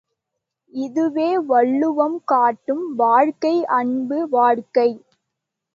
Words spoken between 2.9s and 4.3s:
வாழ்க்கை அன்பு